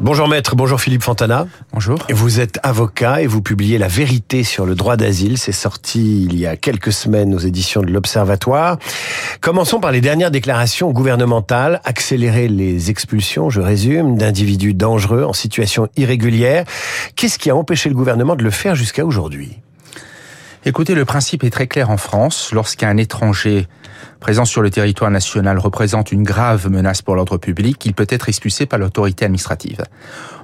[0.00, 1.46] Bonjour maître, bonjour Philippe Fontana.
[1.72, 1.98] Bonjour.
[2.10, 5.38] Vous êtes avocat et vous publiez La vérité sur le droit d'asile.
[5.38, 8.78] C'est sorti il y a quelques semaines aux éditions de l'Observatoire.
[9.40, 11.80] Commençons par les dernières déclarations gouvernementales.
[11.84, 16.64] Accélérer les expulsions, je résume, d'individus dangereux en situation irrégulière.
[17.14, 19.60] Qu'est-ce qui a empêché le gouvernement de le faire jusqu'à aujourd'hui?
[20.66, 22.50] Écoutez, le principe est très clair en France.
[22.54, 23.68] Lorsqu'un étranger
[24.18, 28.30] présent sur le territoire national représente une grave menace pour l'ordre public, il peut être
[28.30, 29.82] expulsé par l'autorité administrative.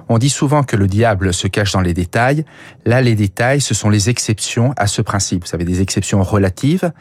[0.09, 2.45] On dit souvent que le diable se cache dans les détails.
[2.85, 5.45] Là, les détails, ce sont les exceptions à ce principe.
[5.45, 6.91] Vous avez des exceptions relatives,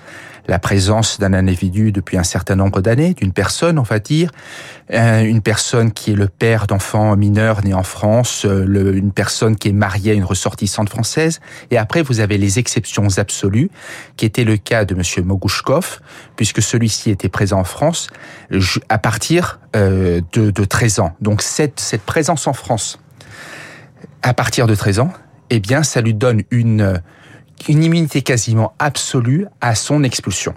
[0.47, 4.31] la présence d'un individu depuis un certain nombre d'années, d'une personne, on va dire,
[4.93, 9.57] euh, une personne qui est le père d'enfants mineurs nés en France, euh, une personne
[9.57, 11.41] qui est mariée à une ressortissante française.
[11.71, 13.71] Et après, vous avez les exceptions absolues,
[14.17, 16.01] qui était le cas de Monsieur Mogouchkov,
[16.37, 18.09] puisque celui-ci était présent en France
[18.89, 21.13] à partir euh, de 13 ans.
[21.21, 23.00] Donc cette, cette présence en France
[24.23, 25.13] à partir de 13 ans,
[25.51, 27.01] eh bien, ça lui donne une,
[27.69, 30.55] une immunité quasiment absolue à son expulsion.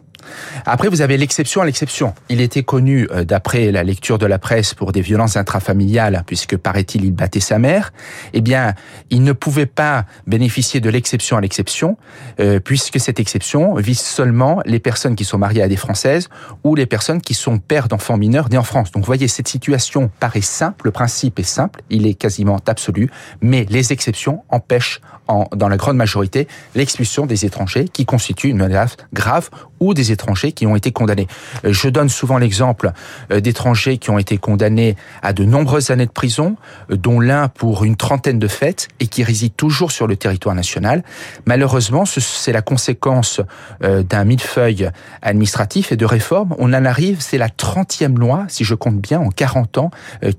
[0.65, 2.13] Après, vous avez l'exception à l'exception.
[2.29, 6.57] Il était connu, euh, d'après la lecture de la presse, pour des violences intrafamiliales, puisque,
[6.57, 7.93] paraît-il, il battait sa mère.
[8.33, 8.73] Eh bien,
[9.09, 11.97] il ne pouvait pas bénéficier de l'exception à l'exception,
[12.39, 16.29] euh, puisque cette exception vise seulement les personnes qui sont mariées à des Françaises
[16.63, 18.91] ou les personnes qui sont pères d'enfants mineurs nés en France.
[18.91, 23.09] Donc, vous voyez, cette situation paraît simple, le principe est simple, il est quasiment absolu,
[23.41, 28.57] mais les exceptions empêchent, en, dans la grande majorité, l'expulsion des étrangers qui constituent une
[28.57, 31.27] menace grave ou des étrangers qui ont été condamnés.
[31.65, 32.91] Euh, je donne souvent l'exemple
[33.31, 36.55] euh, d'étrangers qui ont été condamnés à de nombreuses années de prison,
[36.89, 40.55] euh, dont l'un pour une trentaine de fêtes et qui réside toujours sur le territoire
[40.55, 41.03] national.
[41.45, 43.41] Malheureusement, c'est la conséquence
[43.81, 44.89] d'un millefeuille
[45.21, 46.55] administratif et de réforme.
[46.59, 49.91] On en arrive, c'est la trentième loi, si je compte bien, en 40 ans,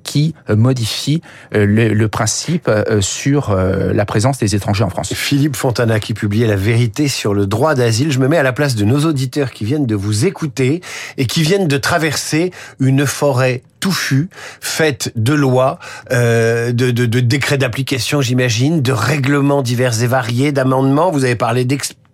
[0.03, 1.21] qui modifie
[1.53, 5.13] le, le principe sur la présence des étrangers en France.
[5.15, 8.13] Philippe Fontana qui publiait La vérité sur le droit d'asile.
[8.13, 10.81] Je me mets à la place de nos auditeurs qui viennent de vous écouter
[11.17, 14.29] et qui viennent de traverser une forêt touffue,
[14.61, 15.79] faite de lois,
[16.13, 21.11] euh, de, de, de décrets d'application, j'imagine, de règlements divers et variés, d'amendements.
[21.11, 21.67] Vous avez parlé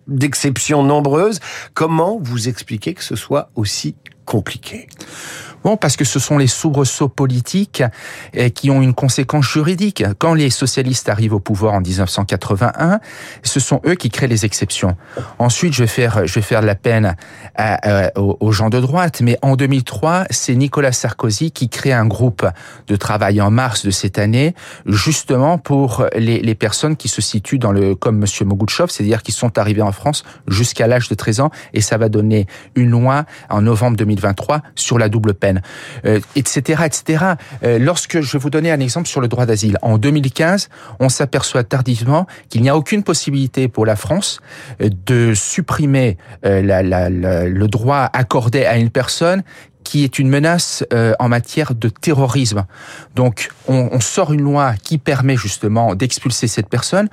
[0.07, 1.39] d'exceptions nombreuses.
[1.73, 3.95] Comment vous expliquez que ce soit aussi
[4.25, 4.87] compliqué?
[5.63, 7.83] Bon, parce que ce sont les soubresauts politiques
[8.33, 10.03] eh, qui ont une conséquence juridique.
[10.17, 12.99] Quand les socialistes arrivent au pouvoir en 1981,
[13.43, 14.97] ce sont eux qui créent les exceptions.
[15.37, 17.15] Ensuite, je vais faire, je vais faire de la peine
[18.15, 22.45] aux gens de droite, mais en 2003, c'est Nicolas Sarkozy qui crée un groupe
[22.87, 24.55] de travail en mars de cette année,
[24.85, 29.57] justement pour les, personnes qui se situent dans le, comme Monsieur Mogouchov, c'est-à-dire qui sont
[29.57, 33.61] arrivés en France jusqu'à l'âge de 13 ans, et ça va donner une loi en
[33.61, 35.50] novembre 2023 sur la double peine
[36.35, 37.25] etc., euh, etc.
[37.63, 40.69] Euh, lorsque je vais vous donner un exemple sur le droit d'asile, en 2015,
[40.99, 44.41] on s'aperçoit tardivement qu'il n'y a aucune possibilité pour la France
[44.81, 49.43] euh, de supprimer le droit accordé à une personne
[49.83, 50.83] qui est une menace
[51.19, 52.65] en matière de terrorisme.
[53.15, 57.09] Donc, on, on sort une loi qui permet justement d'expulser cette personne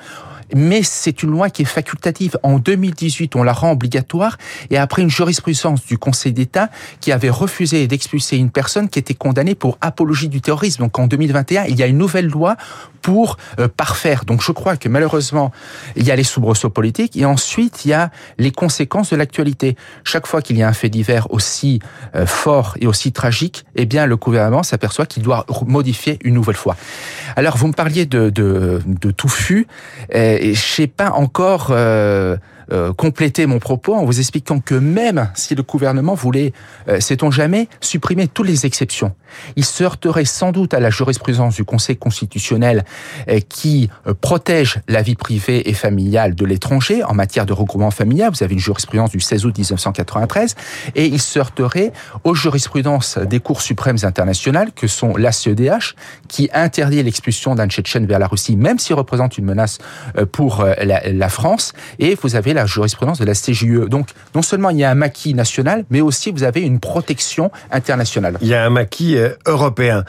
[0.55, 2.39] mais c'est une loi qui est facultative.
[2.43, 4.39] En 2018, on la rend obligatoire
[4.71, 6.71] et après une jurisprudence du Conseil d'État
[7.01, 10.83] qui avait refusé d'expulser une personne qui était condamnée pour apologie du terrorisme.
[10.83, 12.57] Donc en 2021, il y a une nouvelle loi
[13.03, 14.25] pour euh, parfaire.
[14.25, 15.53] Donc je crois que malheureusement,
[15.97, 19.77] il y a les soubresauts politiques et ensuite il y a les conséquences de l'actualité.
[20.05, 21.81] Chaque fois qu'il y a un fait divers aussi
[22.15, 26.57] euh, fort et aussi tragique, eh bien le gouvernement s'aperçoit qu'il doit modifier une nouvelle
[26.57, 26.77] fois.
[27.37, 29.67] Alors vous me parliez de, de, de touffu.
[30.39, 31.73] Et je sais pas encore
[32.73, 36.53] euh, euh, compléter mon propos en vous expliquant que même si le gouvernement voulait,
[36.89, 39.15] euh, sait-on jamais, supprimer toutes les exceptions,
[39.57, 42.85] il se heurterait sans doute à la jurisprudence du Conseil constitutionnel
[43.29, 43.91] euh, qui
[44.21, 48.31] protège la vie privée et familiale de l'étranger en matière de regroupement familial.
[48.31, 50.55] Vous avez une jurisprudence du 16 août 1993
[50.95, 51.93] et il se heurterait
[52.25, 55.95] aux jurisprudences des cours suprêmes internationales que sont la CEDH
[56.29, 59.79] qui interdit l'expulsion d'un Tchétchène vers la Russie même s'il représente une menace
[60.33, 63.89] pour la, la France et vous avez la jurisprudence de la CJUE.
[63.89, 67.51] Donc, non seulement il y a un maquis national, mais aussi vous avez une protection
[67.71, 68.39] internationale.
[68.41, 70.05] Il y a un maquis euh, européen.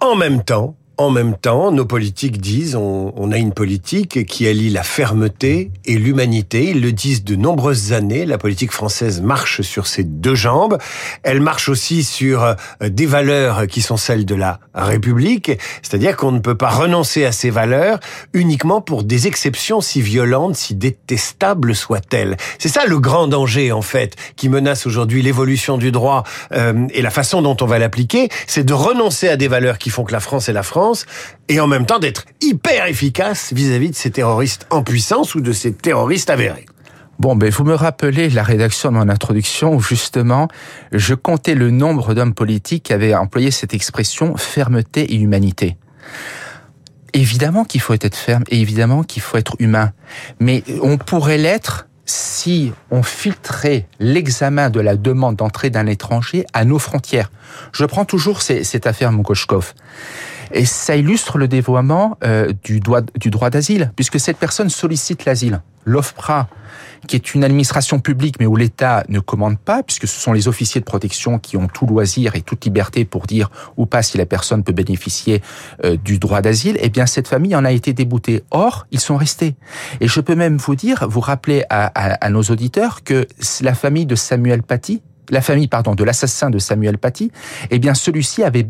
[0.00, 4.46] En même temps, en même temps, nos politiques disent on, on, a une politique qui
[4.46, 6.70] allie la fermeté et l'humanité.
[6.70, 8.24] Ils le disent de nombreuses années.
[8.24, 10.78] La politique française marche sur ses deux jambes.
[11.24, 15.50] Elle marche aussi sur euh, des valeurs qui sont celles de la République.
[15.82, 17.98] C'est-à-dire qu'on ne peut pas renoncer à ces valeurs
[18.32, 22.36] uniquement pour des exceptions si violentes, si détestables soient-elles.
[22.58, 27.02] C'est ça le grand danger, en fait, qui menace aujourd'hui l'évolution du droit euh, et
[27.02, 28.28] la façon dont on va l'appliquer.
[28.46, 30.83] C'est de renoncer à des valeurs qui font que la France est la France
[31.48, 35.52] Et en même temps d'être hyper efficace vis-à-vis de ces terroristes en puissance ou de
[35.52, 36.66] ces terroristes avérés.
[37.18, 40.48] Bon, ben, vous me rappelez la rédaction de mon introduction où justement,
[40.92, 45.76] je comptais le nombre d'hommes politiques qui avaient employé cette expression fermeté et humanité.
[47.12, 49.92] Évidemment qu'il faut être ferme et évidemment qu'il faut être humain.
[50.40, 56.64] Mais on pourrait l'être si on filtrait l'examen de la demande d'entrée d'un étranger à
[56.64, 57.30] nos frontières.
[57.72, 59.74] Je prends toujours cette affaire Mokoshkov.
[60.52, 65.24] Et ça illustre le dévoiement euh, du droit, du droit d'asile, puisque cette personne sollicite
[65.24, 65.62] l'asile.
[65.86, 66.48] L'OFPRA,
[67.06, 70.48] qui est une administration publique, mais où l'État ne commande pas, puisque ce sont les
[70.48, 74.16] officiers de protection qui ont tout loisir et toute liberté pour dire ou pas si
[74.16, 75.42] la personne peut bénéficier
[75.84, 78.44] euh, du droit d'asile, eh bien cette famille en a été déboutée.
[78.50, 79.56] Or, ils sont restés.
[80.00, 83.26] Et je peux même vous dire, vous rappeler à, à nos auditeurs que
[83.60, 87.30] la famille de Samuel Paty, la famille, pardon, de l'assassin de Samuel Paty,
[87.70, 88.68] eh bien, celui-ci avait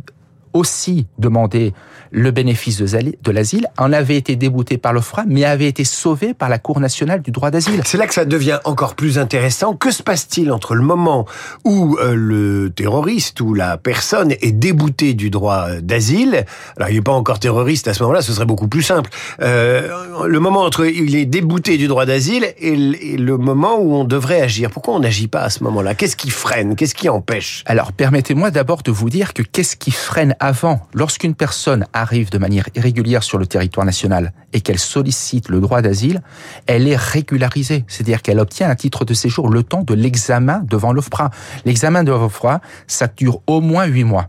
[0.55, 1.75] aussi demandé
[2.15, 6.49] le bénéfice de l'asile, en avait été débouté par l'OFRA, mais avait été sauvé par
[6.49, 7.83] la Cour nationale du droit d'asile.
[7.85, 9.75] C'est là que ça devient encore plus intéressant.
[9.75, 11.27] Que se passe-t-il entre le moment
[11.65, 16.45] où euh, le terroriste ou la personne est débouté du droit d'asile?
[16.77, 19.11] Alors, il n'est pas encore terroriste à ce moment-là, ce serait beaucoup plus simple.
[19.43, 19.89] Euh,
[20.27, 24.41] le moment entre il est débouté du droit d'asile et, le moment où on devrait
[24.41, 24.71] agir.
[24.71, 25.95] Pourquoi on n'agit pas à ce moment-là?
[25.95, 26.77] Qu'est-ce qui freine?
[26.77, 27.65] Qu'est-ce qui empêche?
[27.67, 32.37] Alors, permettez-moi d'abord de vous dire que qu'est-ce qui freine avant Lorsqu'une personne arrive de
[32.37, 36.21] manière irrégulière sur le territoire national et qu'elle sollicite le droit d'asile,
[36.67, 37.85] elle est régularisée.
[37.89, 41.31] C'est-à-dire qu'elle obtient un titre de séjour le temps de l'examen devant l'OFPRA.
[41.65, 44.29] L'examen de l'OFPRA, ça dure au moins huit mois.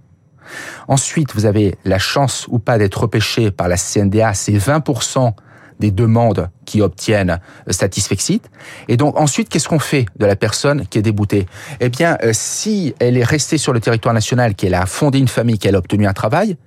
[0.88, 5.34] Ensuite, vous avez la chance ou pas d'être repêché par la CNDA, c'est 20%
[5.80, 8.50] des demandes qui obtiennent euh, Satisfexit.
[8.88, 11.46] Et donc ensuite, qu'est-ce qu'on fait de la personne qui est déboutée?
[11.80, 15.28] Eh bien, euh, si elle est restée sur le territoire national, qu'elle a fondé une
[15.28, 16.58] famille, qu'elle a obtenu un travail,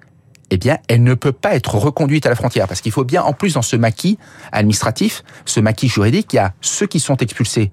[0.50, 2.66] eh bien, elle ne peut pas être reconduite à la frontière.
[2.66, 4.18] Parce qu'il faut bien, en plus, dans ce maquis
[4.52, 7.70] administratif, ce maquis juridique, il y a ceux qui sont expulsés.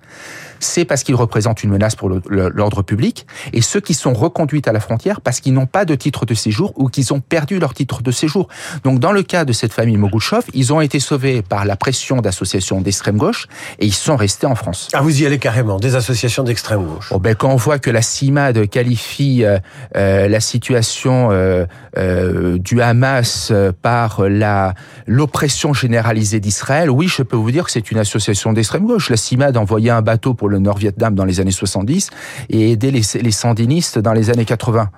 [0.60, 3.28] C'est parce qu'ils représentent une menace pour l'ordre public.
[3.54, 6.34] Et ceux qui sont reconduits à la frontière parce qu'ils n'ont pas de titre de
[6.34, 8.48] séjour ou qu'ils ont perdu leur titre de séjour.
[8.84, 12.18] Donc, dans le cas de cette famille Mogouchov, ils ont été sauvés par la pression
[12.18, 13.48] d'associations d'extrême gauche
[13.80, 14.90] et ils sont restés en France.
[14.94, 17.10] Ah, vous y allez carrément, des associations d'extrême gauche.
[17.12, 19.60] Oh, ben, quand on voit que la CIMAD qualifie euh,
[19.96, 21.66] euh, la situation euh,
[21.98, 24.74] euh du Hamas euh, par la
[25.08, 29.10] l'oppression généralisée d'Israël, oui, je peux vous dire que c'est une association d'extrême gauche.
[29.10, 32.10] La CIMAD envoyait un bateau pour le Nord-Vietnam dans les années 70
[32.50, 34.90] et aidait les, les sandinistes dans les années 80.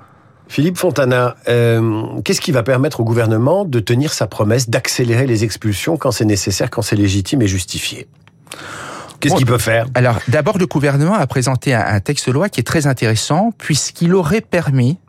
[0.47, 5.43] Philippe Fontana, euh, qu'est-ce qui va permettre au gouvernement de tenir sa promesse d'accélérer les
[5.43, 8.07] expulsions quand c'est nécessaire, quand c'est légitime et justifié?
[9.19, 9.87] Qu'est-ce qu'il peut faire?
[9.93, 14.13] Alors, d'abord, le gouvernement a présenté un texte de loi qui est très intéressant, puisqu'il
[14.13, 14.99] aurait permis,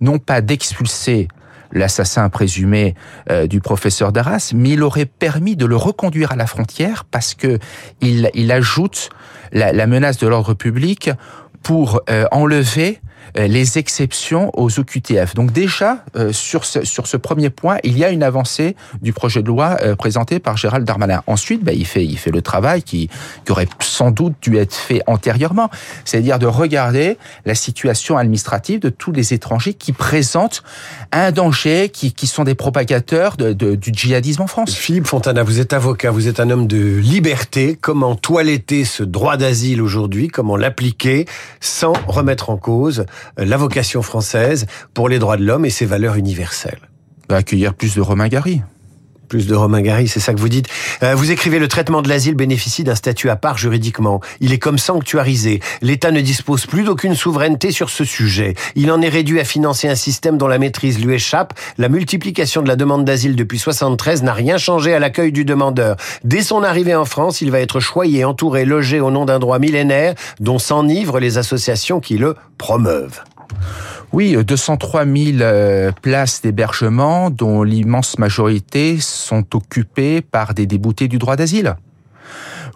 [0.00, 1.28] non pas d'expulser
[1.72, 2.94] l'assassin présumé
[3.30, 7.34] euh, du professeur d'Arras, mais il aurait permis de le reconduire à la frontière parce
[7.34, 7.58] que
[8.00, 9.10] il, il ajoute
[9.52, 11.10] la, menace de l'ordre public
[11.62, 13.00] pour euh, enlever
[13.36, 15.34] les exceptions aux OQTF.
[15.34, 19.12] Donc déjà, euh, sur ce, sur ce premier point, il y a une avancée du
[19.12, 21.22] projet de loi euh, présenté par Gérald Darmanin.
[21.26, 23.08] Ensuite, bah, il, fait, il fait le travail qui,
[23.44, 25.70] qui aurait sans doute dû être fait antérieurement,
[26.04, 30.62] c'est-à-dire de regarder la situation administrative de tous les étrangers qui présentent
[31.12, 34.74] un danger, qui, qui sont des propagateurs de, de, du djihadisme en France.
[34.74, 37.78] Philippe Fontana, vous êtes avocat, vous êtes un homme de liberté.
[37.80, 40.28] Comment toiletter ce droit d'asile aujourd'hui?
[40.28, 41.26] Comment l'appliquer
[41.60, 43.04] sans remettre en cause
[43.36, 46.80] la vocation française pour les droits de l'homme et ses valeurs universelles.
[47.28, 48.62] Accueillir plus de Romain Gary.
[49.28, 50.68] Plus de Romain Gary, c'est ça que vous dites.
[51.02, 54.20] Euh, vous écrivez le traitement de l'asile bénéficie d'un statut à part juridiquement.
[54.40, 55.60] Il est comme sanctuarisé.
[55.82, 58.54] L'État ne dispose plus d'aucune souveraineté sur ce sujet.
[58.74, 61.52] Il en est réduit à financer un système dont la maîtrise lui échappe.
[61.76, 65.96] La multiplication de la demande d'asile depuis 73 n'a rien changé à l'accueil du demandeur.
[66.24, 69.58] Dès son arrivée en France, il va être choyé, entouré, logé au nom d'un droit
[69.58, 73.22] millénaire dont s'enivrent les associations qui le promeuvent.
[74.12, 81.18] Oui, 203 000 euh, places d'hébergement dont l'immense majorité sont occupées par des déboutés du
[81.18, 81.76] droit d'asile.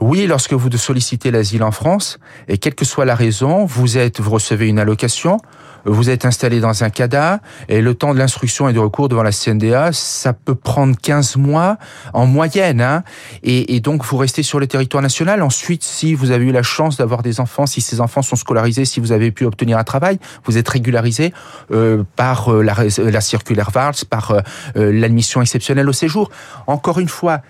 [0.01, 4.21] Oui, lorsque vous sollicitez l'asile en France, et quelle que soit la raison, vous êtes,
[4.21, 5.39] vous recevez une allocation,
[5.85, 9.23] vous êtes installé dans un CADA et le temps de l'instruction et du recours devant
[9.23, 11.79] la CNDA, ça peut prendre 15 mois
[12.13, 12.81] en moyenne.
[12.81, 13.03] Hein.
[13.43, 15.43] et, et, donc, vous restez sur le territoire national.
[15.43, 18.85] Ensuite, si vous avez eu la chance d'avoir des enfants, si ces enfants sont scolarisés,
[18.85, 21.33] si vous avez pu obtenir un travail, vous êtes régularisé
[21.71, 24.41] euh, par euh, la, la, circulaire VARS, par euh,
[24.77, 26.31] euh, l'admission exceptionnelle au séjour.
[26.67, 27.41] Encore une fois,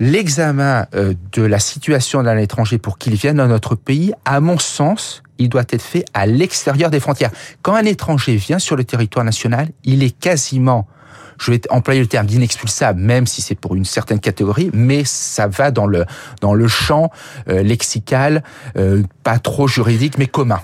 [0.00, 5.22] l'examen de la situation d'un étranger pour qu'il vienne dans notre pays, à mon sens,
[5.42, 7.30] il doit être fait à l'extérieur des frontières.
[7.62, 10.86] Quand un étranger vient sur le territoire national, il est quasiment
[11.38, 15.48] je vais employer le terme d'inexpulsable, même si c'est pour une certaine catégorie, mais ça
[15.48, 16.04] va dans le
[16.40, 17.10] dans le champ
[17.48, 18.44] euh, lexical,
[18.76, 20.60] euh, pas trop juridique, mais commun.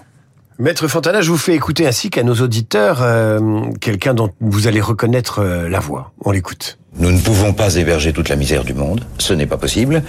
[0.60, 4.80] Maître Fontana, je vous fais écouter ainsi qu'à nos auditeurs euh, quelqu'un dont vous allez
[4.80, 6.12] reconnaître la voix.
[6.24, 6.78] On l'écoute.
[6.96, 10.02] Nous ne pouvons pas héberger toute la misère du monde, ce n'est pas possible.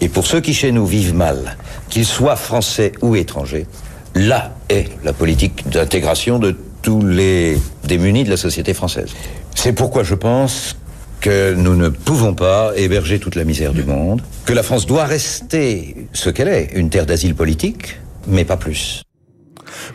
[0.00, 1.56] Et pour ceux qui chez nous vivent mal,
[1.90, 3.66] qu'ils soient français ou étrangers,
[4.14, 9.10] là est la politique d'intégration de tous les démunis de la société française.
[9.54, 10.76] C'est pourquoi je pense
[11.20, 15.04] que nous ne pouvons pas héberger toute la misère du monde, que la France doit
[15.04, 19.02] rester ce qu'elle est, une terre d'asile politique, mais pas plus.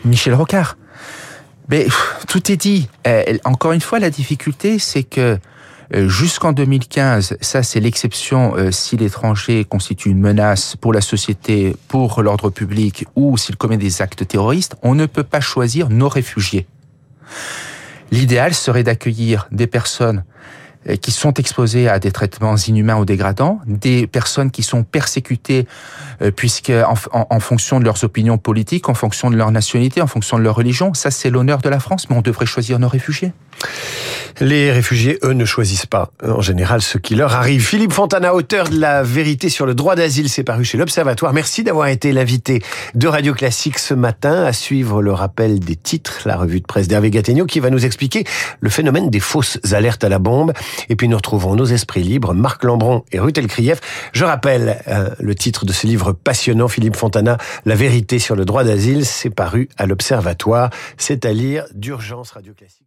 [0.04, 0.76] Michel Rocard.
[1.68, 1.86] Mais
[2.26, 2.88] tout est dit.
[3.06, 5.38] Euh, encore une fois, la difficulté, c'est que
[5.92, 12.22] jusqu'en 2015, ça c'est l'exception euh, si l'étranger constitue une menace pour la société, pour
[12.22, 16.66] l'ordre public ou s'il commet des actes terroristes, on ne peut pas choisir nos réfugiés.
[18.12, 20.69] L'idéal serait d'accueillir des personnes euh,
[21.00, 25.66] qui sont exposées à des traitements inhumains ou dégradants, des personnes qui sont persécutées
[26.22, 30.38] euh, puisque en, fonction de leurs opinions politiques, en fonction de leur nationalité, en fonction
[30.38, 33.32] de leur religion, ça c'est l'honneur de la France, mais on devrait choisir nos réfugiés.
[34.40, 37.62] Les réfugiés, eux, ne choisissent pas, en général, ce qui leur arrive.
[37.66, 41.34] Philippe Fontana, auteur de La vérité sur le droit d'asile, c'est paru chez l'Observatoire.
[41.34, 42.62] Merci d'avoir été l'invité
[42.94, 44.44] de Radio Classique ce matin.
[44.44, 47.84] À suivre le rappel des titres, la revue de presse d'Hervé Gattegno, qui va nous
[47.84, 48.24] expliquer
[48.60, 50.52] le phénomène des fausses alertes à la bombe.
[50.88, 53.80] Et puis nous retrouvons nos esprits libres, Marc Lambron et Ruth Elkrieff.
[54.12, 58.44] Je rappelle euh, le titre de ce livre passionnant, Philippe Fontana, La vérité sur le
[58.44, 60.70] droit d'asile, c'est paru à l'Observatoire.
[60.96, 62.86] C'est à lire d'urgence Radio Classique.